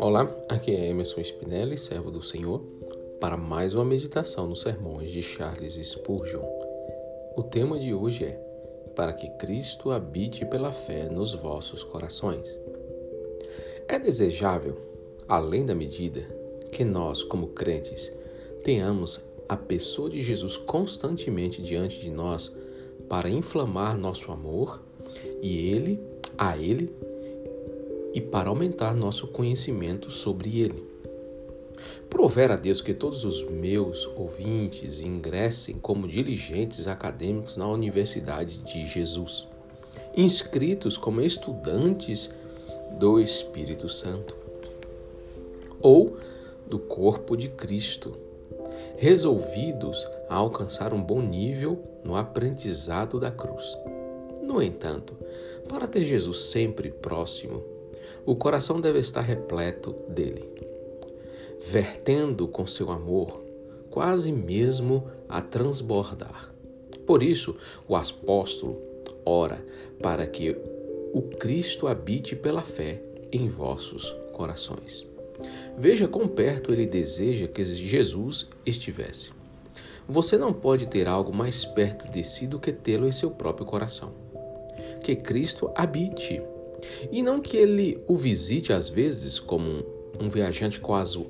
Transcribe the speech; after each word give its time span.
Olá, 0.00 0.34
aqui 0.48 0.74
é 0.74 0.88
Emerson 0.88 1.20
Spinelli, 1.20 1.78
servo 1.78 2.10
do 2.10 2.20
Senhor, 2.20 2.60
para 3.20 3.36
mais 3.36 3.72
uma 3.72 3.84
meditação 3.84 4.48
nos 4.48 4.62
sermões 4.62 5.12
de 5.12 5.22
Charles 5.22 5.74
Spurgeon. 5.74 6.42
O 7.36 7.42
tema 7.44 7.78
de 7.78 7.94
hoje 7.94 8.24
é 8.24 8.32
Para 8.96 9.12
que 9.12 9.30
Cristo 9.38 9.92
habite 9.92 10.44
pela 10.44 10.72
fé 10.72 11.08
nos 11.08 11.34
vossos 11.34 11.84
corações. 11.84 12.58
É 13.86 13.96
desejável, 13.96 14.76
além 15.28 15.64
da 15.64 15.74
medida, 15.74 16.22
que 16.72 16.84
nós, 16.84 17.22
como 17.22 17.48
crentes, 17.48 18.12
tenhamos 18.64 19.24
a 19.48 19.56
pessoa 19.56 20.10
de 20.10 20.20
Jesus 20.20 20.56
constantemente 20.56 21.62
diante 21.62 22.00
de 22.00 22.10
nós 22.10 22.52
para 23.08 23.30
inflamar 23.30 23.96
nosso 23.96 24.32
amor 24.32 24.87
e 25.42 25.70
ele, 25.70 26.00
a 26.36 26.56
ele 26.56 26.86
e 28.12 28.20
para 28.20 28.48
aumentar 28.48 28.94
nosso 28.94 29.28
conhecimento 29.28 30.10
sobre 30.10 30.60
Ele. 30.60 30.82
Prover 32.10 32.50
a 32.50 32.56
Deus 32.56 32.80
que 32.80 32.94
todos 32.94 33.24
os 33.24 33.44
meus 33.44 34.06
ouvintes 34.16 35.00
ingressem 35.00 35.76
como 35.76 36.08
diligentes 36.08 36.88
acadêmicos 36.88 37.56
na 37.56 37.68
Universidade 37.68 38.58
de 38.58 38.86
Jesus, 38.86 39.46
inscritos 40.16 40.96
como 40.96 41.20
estudantes 41.20 42.34
do 42.98 43.20
Espírito 43.20 43.88
Santo 43.88 44.36
ou 45.80 46.16
do 46.66 46.78
corpo 46.78 47.36
de 47.36 47.48
Cristo, 47.50 48.16
resolvidos 48.96 50.10
a 50.28 50.34
alcançar 50.34 50.92
um 50.92 51.02
bom 51.02 51.22
nível 51.22 51.80
no 52.02 52.16
aprendizado 52.16 53.20
da 53.20 53.30
cruz. 53.30 53.76
No 54.42 54.62
entanto, 54.62 55.14
para 55.68 55.86
ter 55.86 56.04
Jesus 56.04 56.40
sempre 56.44 56.90
próximo, 56.90 57.62
o 58.24 58.34
coração 58.34 58.80
deve 58.80 58.98
estar 58.98 59.20
repleto 59.20 59.94
dele, 60.10 60.48
vertendo 61.60 62.48
com 62.48 62.66
seu 62.66 62.90
amor, 62.90 63.44
quase 63.90 64.32
mesmo 64.32 65.08
a 65.28 65.42
transbordar. 65.42 66.52
Por 67.06 67.22
isso, 67.22 67.56
o 67.86 67.96
apóstolo 67.96 68.80
ora 69.24 69.64
para 70.00 70.26
que 70.26 70.56
o 71.12 71.22
Cristo 71.22 71.86
habite 71.86 72.36
pela 72.36 72.62
fé 72.62 73.02
em 73.32 73.48
vossos 73.48 74.14
corações. 74.32 75.06
Veja 75.76 76.08
quão 76.08 76.26
perto 76.26 76.72
ele 76.72 76.86
deseja 76.86 77.46
que 77.46 77.64
Jesus 77.64 78.48
estivesse. 78.64 79.30
Você 80.08 80.38
não 80.38 80.52
pode 80.52 80.86
ter 80.86 81.08
algo 81.08 81.34
mais 81.34 81.64
perto 81.64 82.10
de 82.10 82.24
si 82.24 82.46
do 82.46 82.58
que 82.58 82.72
tê-lo 82.72 83.06
em 83.06 83.12
seu 83.12 83.30
próprio 83.30 83.66
coração. 83.66 84.12
Que 85.08 85.16
Cristo 85.16 85.72
habite 85.74 86.42
e 87.10 87.22
não 87.22 87.40
que 87.40 87.56
ele 87.56 88.04
o 88.06 88.14
visite 88.14 88.74
às 88.74 88.90
vezes 88.90 89.40
como 89.40 89.82
um 90.20 90.28
viajante 90.28 90.82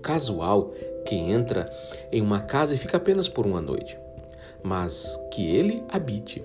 casual 0.00 0.72
que 1.04 1.16
entra 1.16 1.68
em 2.12 2.22
uma 2.22 2.38
casa 2.38 2.76
e 2.76 2.78
fica 2.78 2.98
apenas 2.98 3.28
por 3.28 3.44
uma 3.44 3.60
noite, 3.60 3.98
mas 4.62 5.20
que 5.32 5.44
ele 5.50 5.82
habite, 5.88 6.40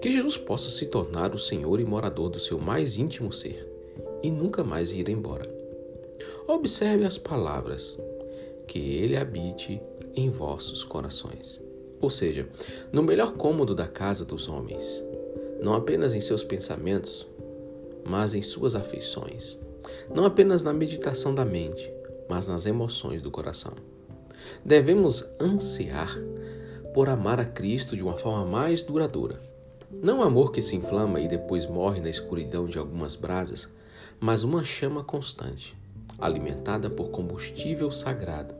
que 0.00 0.10
Jesus 0.10 0.38
possa 0.38 0.70
se 0.70 0.86
tornar 0.86 1.34
o 1.34 1.38
Senhor 1.38 1.80
e 1.80 1.84
morador 1.84 2.30
do 2.30 2.40
seu 2.40 2.58
mais 2.58 2.96
íntimo 2.96 3.30
ser 3.30 3.70
e 4.22 4.30
nunca 4.30 4.64
mais 4.64 4.90
ir 4.90 5.10
embora. 5.10 5.46
Observe 6.48 7.04
as 7.04 7.18
palavras, 7.18 7.98
que 8.66 8.78
ele 8.78 9.18
habite 9.18 9.82
em 10.14 10.30
vossos 10.30 10.82
corações. 10.82 11.60
Ou 12.00 12.08
seja, 12.08 12.48
no 12.90 13.02
melhor 13.02 13.32
cômodo 13.32 13.74
da 13.74 13.86
casa 13.86 14.24
dos 14.24 14.48
homens, 14.48 15.04
não 15.62 15.74
apenas 15.74 16.14
em 16.14 16.20
seus 16.20 16.42
pensamentos, 16.42 17.26
mas 18.04 18.34
em 18.34 18.42
suas 18.42 18.74
afeições, 18.74 19.56
não 20.14 20.24
apenas 20.24 20.62
na 20.62 20.72
meditação 20.72 21.34
da 21.34 21.44
mente, 21.44 21.92
mas 22.28 22.46
nas 22.46 22.66
emoções 22.66 23.20
do 23.20 23.30
coração. 23.30 23.72
Devemos 24.64 25.24
ansiar 25.40 26.14
por 26.94 27.08
amar 27.08 27.38
a 27.38 27.44
Cristo 27.44 27.96
de 27.96 28.02
uma 28.02 28.16
forma 28.16 28.44
mais 28.44 28.82
duradoura. 28.82 29.40
Não 29.90 30.22
amor 30.22 30.52
que 30.52 30.62
se 30.62 30.76
inflama 30.76 31.20
e 31.20 31.28
depois 31.28 31.66
morre 31.66 32.00
na 32.00 32.08
escuridão 32.08 32.66
de 32.66 32.78
algumas 32.78 33.16
brasas, 33.16 33.68
mas 34.18 34.44
uma 34.44 34.64
chama 34.64 35.02
constante, 35.02 35.76
alimentada 36.18 36.88
por 36.88 37.10
combustível 37.10 37.90
sagrado, 37.90 38.54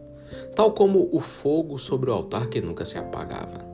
tal 0.54 0.72
como 0.72 1.08
o 1.12 1.20
fogo 1.20 1.78
sobre 1.78 2.10
o 2.10 2.12
altar 2.12 2.48
que 2.48 2.60
nunca 2.60 2.84
se 2.84 2.98
apagava. 2.98 3.64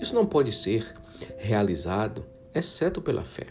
Isso 0.00 0.14
não 0.14 0.26
pode 0.26 0.52
ser 0.52 0.94
realizado 1.38 2.24
exceto 2.56 3.00
pela 3.00 3.24
fé. 3.24 3.46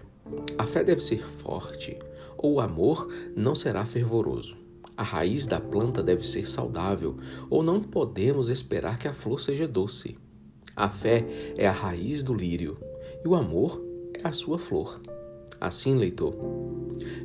A 0.58 0.64
fé 0.64 0.84
deve 0.84 1.02
ser 1.02 1.24
forte, 1.26 1.98
ou 2.38 2.56
o 2.56 2.60
amor 2.60 3.08
não 3.36 3.54
será 3.54 3.86
fervoroso. 3.86 4.58
A 4.98 5.04
raiz 5.04 5.46
da 5.46 5.60
planta 5.60 6.02
deve 6.02 6.26
ser 6.26 6.48
saudável, 6.48 7.18
ou 7.50 7.62
não 7.62 7.82
podemos 7.82 8.50
esperar 8.50 8.98
que 8.98 9.08
a 9.08 9.14
flor 9.14 9.40
seja 9.40 9.68
doce. 9.68 10.18
A 10.76 10.90
fé 10.90 11.26
é 11.58 11.68
a 11.68 11.72
raiz 11.72 12.24
do 12.24 12.34
lírio, 12.34 12.78
e 13.24 13.28
o 13.28 13.36
amor 13.36 13.84
é 14.14 14.28
a 14.28 14.32
sua 14.32 14.58
flor. 14.58 15.02
Assim, 15.60 15.96
leitor, 15.96 16.36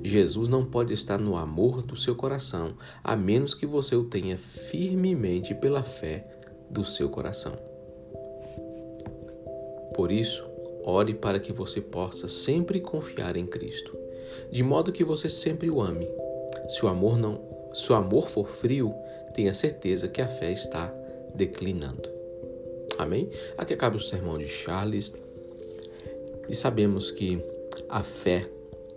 Jesus 0.03 0.49
não 0.49 0.65
pode 0.65 0.93
estar 0.93 1.19
no 1.19 1.37
amor 1.37 1.83
do 1.83 1.97
seu 1.97 2.15
coração, 2.15 2.75
a 3.03 3.17
menos 3.17 3.55
que 3.55 3.67
você 3.67 3.95
o 3.97 4.05
tenha 4.05 4.37
firmemente 4.37 5.55
pela 5.55 5.83
fé 5.83 6.27
do 6.69 6.85
seu 6.85 7.09
coração. 7.09 7.59
Por 9.95 10.11
isso, 10.11 10.50
Ore 10.85 11.15
para 11.15 11.39
que 11.39 11.53
você 11.53 11.81
possa 11.81 12.29
sempre 12.29 12.81
confiar 12.81 13.37
em 13.37 13.47
Cristo, 13.47 13.97
de 14.51 14.63
modo 14.63 14.93
que 14.93 15.05
você 15.05 15.29
sempre 15.29 15.71
o 15.71 15.81
ame. 15.81 16.09
Se 16.69 16.85
o 16.85 16.89
amor 16.89 17.17
não, 17.17 17.41
se 17.73 17.91
o 17.93 17.95
amor 17.95 18.29
for 18.29 18.49
frio, 18.49 18.95
tenha 19.35 19.55
certeza 19.55 20.09
que 20.09 20.21
a 20.21 20.29
fé 20.29 20.53
está 20.53 20.93
declinando. 21.35 22.09
Amém? 22.99 23.31
Aqui 23.57 23.75
acaba 23.75 23.97
o 23.97 24.01
sermão 24.01 24.39
de 24.39 24.47
Charles. 24.47 25.13
E 26.49 26.55
sabemos 26.55 27.11
que 27.11 27.43
a 27.89 28.03
fé, 28.03 28.43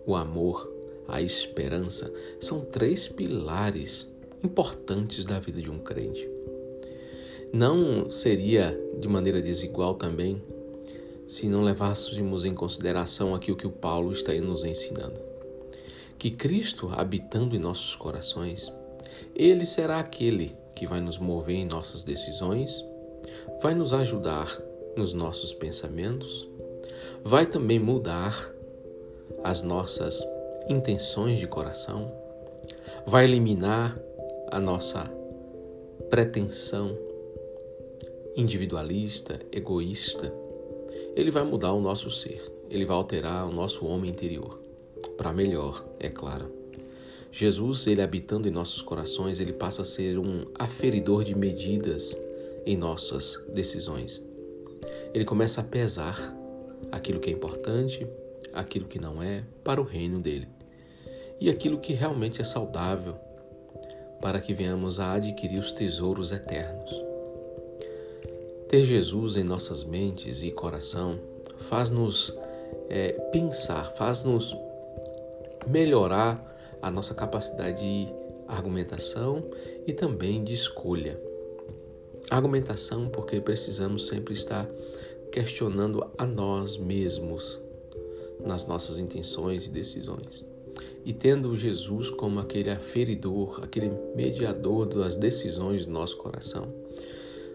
o 0.05 0.15
amor, 0.15 0.71
a 1.07 1.21
esperança 1.21 2.11
são 2.39 2.61
três 2.61 3.07
pilares 3.07 4.09
importantes 4.44 5.23
da 5.23 5.39
vida 5.39 5.61
de 5.61 5.69
um 5.69 5.79
crente. 5.79 6.29
Não 7.53 8.09
seria 8.09 8.77
de 9.00 9.07
maneira 9.07 9.41
desigual 9.41 9.95
também 9.95 10.41
se 11.33 11.47
não 11.47 11.63
levássemos 11.63 12.45
em 12.45 12.53
consideração 12.53 13.33
aquilo 13.33 13.57
que 13.57 13.66
o 13.66 13.71
Paulo 13.71 14.11
está 14.11 14.31
nos 14.35 14.63
ensinando. 14.63 15.19
Que 16.19 16.29
Cristo, 16.29 16.91
habitando 16.94 17.55
em 17.55 17.59
nossos 17.59 17.95
corações, 17.95 18.71
ele 19.35 19.66
será 19.66 19.99
aquele 19.99 20.55
que 20.75 20.85
vai 20.85 21.01
nos 21.01 21.17
mover 21.17 21.55
em 21.55 21.66
nossas 21.66 22.03
decisões, 22.03 22.85
vai 23.63 23.73
nos 23.73 23.94
ajudar 23.94 24.47
nos 24.95 25.11
nossos 25.11 25.55
pensamentos, 25.55 26.47
vai 27.23 27.47
também 27.47 27.79
mudar 27.79 28.53
as 29.44 29.63
nossas 29.63 30.23
intenções 30.69 31.39
de 31.39 31.47
coração, 31.47 32.13
vai 33.07 33.25
eliminar 33.25 34.00
a 34.51 34.59
nossa 34.59 35.11
pretensão 36.11 36.95
individualista, 38.35 39.39
egoísta, 39.51 40.43
ele 41.16 41.31
vai 41.31 41.44
mudar 41.44 41.74
o 41.74 41.81
nosso 41.81 42.09
ser, 42.09 42.41
ele 42.69 42.85
vai 42.85 42.97
alterar 42.97 43.47
o 43.47 43.51
nosso 43.51 43.85
homem 43.85 44.09
interior, 44.09 44.59
para 45.18 45.31
melhor, 45.31 45.85
é 46.00 46.09
claro. 46.09 46.51
Jesus, 47.31 47.88
ele 47.88 48.01
habitando 48.01 48.47
em 48.47 48.51
nossos 48.51 48.81
corações, 48.81 49.40
ele 49.40 49.53
passa 49.53 49.81
a 49.81 49.85
ser 49.85 50.19
um 50.19 50.46
aferidor 50.57 51.24
de 51.24 51.35
medidas 51.35 52.16
em 52.66 52.78
nossas 52.78 53.40
decisões. 53.53 54.22
Ele 55.13 55.25
começa 55.25 55.62
a 55.62 55.63
pesar 55.63 56.16
aquilo 56.91 57.19
que 57.19 57.30
é 57.30 57.34
importante, 57.34 58.07
aquilo 58.53 58.85
que 58.85 59.00
não 59.00 59.22
é, 59.22 59.44
para 59.63 59.81
o 59.81 59.83
reino 59.83 60.19
dele. 60.19 60.48
E 61.39 61.50
aquilo 61.50 61.80
que 61.80 61.94
realmente 61.94 62.39
é 62.39 62.44
saudável, 62.44 63.15
para 64.21 64.39
que 64.39 64.54
venhamos 64.54 65.00
a 65.00 65.13
adquirir 65.13 65.60
os 65.60 65.71
tesouros 65.71 66.31
eternos. 66.31 67.12
Ter 68.74 68.86
Jesus 68.86 69.36
em 69.36 69.44
nossas 69.44 69.84
mentes 69.84 70.42
e 70.42 70.50
coração 70.50 71.20
faz-nos 71.58 72.36
é, 72.90 73.12
pensar, 73.31 73.92
faz-nos 73.92 74.58
melhorar 75.68 76.44
a 76.81 76.90
nossa 76.90 77.14
capacidade 77.14 77.84
de 77.84 78.12
argumentação 78.48 79.48
e 79.86 79.94
também 79.94 80.44
de 80.44 80.56
escolha. 80.56 81.22
Argumentação, 82.31 83.10
porque 83.10 83.40
precisamos 83.40 84.08
sempre 84.08 84.34
estar 84.34 84.68
questionando 85.31 86.04
a 86.18 86.25
nós 86.25 86.75
mesmos 86.75 87.62
nas 88.44 88.66
nossas 88.66 88.98
intenções 88.98 89.68
e 89.68 89.70
decisões. 89.70 90.44
E 91.06 91.14
tendo 91.14 91.56
Jesus 91.56 92.10
como 92.10 92.40
aquele 92.40 92.72
aferidor, 92.72 93.64
aquele 93.64 93.92
mediador 94.16 94.88
das 94.88 95.16
decisões 95.16 95.86
do 95.86 95.92
nosso 95.92 96.18
coração, 96.18 96.81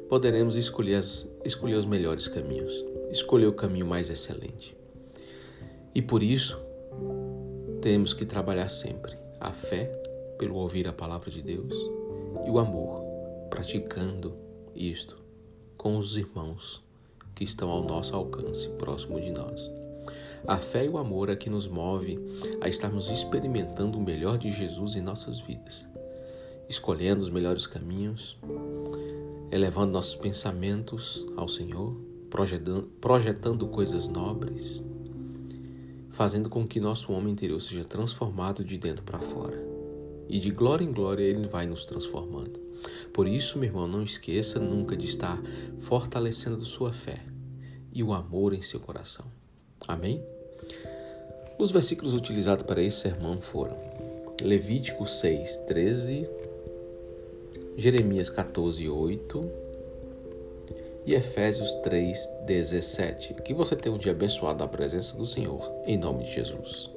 poderemos 0.08 0.56
escolher, 0.56 0.96
as, 0.96 1.30
escolher 1.44 1.74
os 1.74 1.86
melhores 1.86 2.28
caminhos, 2.28 2.84
escolher 3.10 3.46
o 3.46 3.52
caminho 3.52 3.86
mais 3.86 4.10
excelente. 4.10 4.76
E 5.94 6.00
por 6.00 6.22
isso, 6.22 6.58
temos 7.80 8.12
que 8.12 8.24
trabalhar 8.24 8.68
sempre 8.68 9.16
a 9.40 9.52
fé 9.52 9.86
pelo 10.38 10.56
ouvir 10.56 10.88
a 10.88 10.92
palavra 10.92 11.30
de 11.30 11.42
Deus 11.42 11.74
e 12.46 12.50
o 12.50 12.58
amor 12.58 13.02
praticando 13.50 14.34
isto 14.74 15.18
com 15.76 15.96
os 15.96 16.16
irmãos 16.16 16.82
que 17.34 17.44
estão 17.44 17.70
ao 17.70 17.82
nosso 17.82 18.14
alcance, 18.16 18.68
próximo 18.70 19.20
de 19.20 19.30
nós. 19.30 19.70
A 20.46 20.56
fé 20.56 20.84
e 20.84 20.88
o 20.88 20.98
amor 20.98 21.28
é 21.28 21.36
que 21.36 21.50
nos 21.50 21.66
move 21.66 22.18
a 22.60 22.68
estarmos 22.68 23.10
experimentando 23.10 23.98
o 23.98 24.02
melhor 24.02 24.38
de 24.38 24.50
Jesus 24.50 24.94
em 24.94 25.00
nossas 25.00 25.38
vidas, 25.38 25.86
escolhendo 26.68 27.22
os 27.22 27.30
melhores 27.30 27.66
caminhos, 27.66 28.36
elevando 29.50 29.92
nossos 29.92 30.16
pensamentos 30.16 31.24
ao 31.36 31.48
Senhor, 31.48 31.96
projetando, 32.30 32.82
projetando 33.00 33.66
coisas 33.68 34.08
nobres, 34.08 34.82
fazendo 36.10 36.48
com 36.48 36.66
que 36.66 36.80
nosso 36.80 37.12
homem 37.12 37.32
interior 37.32 37.60
seja 37.60 37.84
transformado 37.84 38.64
de 38.64 38.76
dentro 38.76 39.04
para 39.04 39.18
fora. 39.18 39.58
E 40.28 40.38
de 40.38 40.50
glória 40.50 40.84
em 40.84 40.92
glória 40.92 41.22
ele 41.22 41.46
vai 41.46 41.66
nos 41.66 41.86
transformando. 41.86 42.60
Por 43.12 43.26
isso, 43.26 43.58
meu 43.58 43.68
irmão, 43.68 43.88
não 43.88 44.02
esqueça 44.02 44.60
nunca 44.60 44.96
de 44.96 45.06
estar 45.06 45.40
fortalecendo 45.78 46.64
sua 46.64 46.92
fé 46.92 47.18
e 47.92 48.02
o 48.02 48.12
amor 48.12 48.52
em 48.52 48.62
seu 48.62 48.78
coração. 48.78 49.26
Amém? 49.86 50.22
Os 51.58 51.70
versículos 51.70 52.14
utilizados 52.14 52.64
para 52.64 52.82
esse 52.82 53.00
sermão 53.00 53.40
foram 53.40 53.76
Levítico 54.42 55.06
6, 55.06 55.56
13, 55.66 56.28
Jeremias 57.78 58.28
14, 58.28 58.88
8 58.88 59.52
e 61.06 61.14
Efésios 61.14 61.74
3, 61.76 62.28
17. 62.44 63.34
Que 63.34 63.54
você 63.54 63.76
tenha 63.76 63.94
um 63.94 63.98
dia 63.98 64.10
abençoado 64.10 64.64
na 64.64 64.68
presença 64.68 65.16
do 65.16 65.24
Senhor, 65.24 65.72
em 65.86 65.96
nome 65.96 66.24
de 66.24 66.32
Jesus. 66.32 66.90